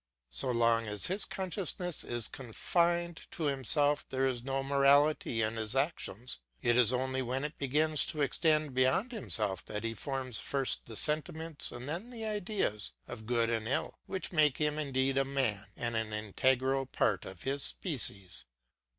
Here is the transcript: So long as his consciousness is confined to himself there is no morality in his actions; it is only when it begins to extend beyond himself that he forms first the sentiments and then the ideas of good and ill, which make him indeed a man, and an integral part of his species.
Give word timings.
So 0.31 0.49
long 0.49 0.87
as 0.87 1.05
his 1.05 1.25
consciousness 1.25 2.03
is 2.03 2.27
confined 2.27 3.21
to 3.29 3.43
himself 3.43 4.03
there 4.09 4.25
is 4.25 4.41
no 4.43 4.63
morality 4.63 5.43
in 5.43 5.57
his 5.57 5.75
actions; 5.75 6.39
it 6.59 6.75
is 6.75 6.91
only 6.91 7.21
when 7.21 7.43
it 7.43 7.55
begins 7.59 8.07
to 8.07 8.23
extend 8.23 8.73
beyond 8.73 9.11
himself 9.11 9.63
that 9.65 9.83
he 9.83 9.93
forms 9.93 10.39
first 10.39 10.87
the 10.87 10.95
sentiments 10.95 11.71
and 11.71 11.87
then 11.87 12.09
the 12.09 12.25
ideas 12.25 12.93
of 13.07 13.27
good 13.27 13.51
and 13.51 13.67
ill, 13.67 13.99
which 14.07 14.31
make 14.31 14.57
him 14.57 14.79
indeed 14.79 15.19
a 15.19 15.23
man, 15.23 15.67
and 15.77 15.95
an 15.95 16.13
integral 16.13 16.87
part 16.87 17.23
of 17.23 17.43
his 17.43 17.61
species. 17.61 18.45